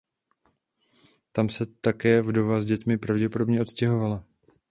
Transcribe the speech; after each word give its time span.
Tam 1.31 1.49
se 1.49 1.65
také 1.65 2.21
vdova 2.21 2.61
s 2.61 2.65
dětmi 2.65 2.97
pravděpodobně 2.97 3.61
odstěhovala. 3.61 4.23